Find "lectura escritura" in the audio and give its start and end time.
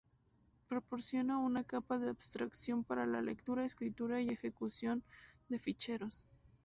3.21-4.19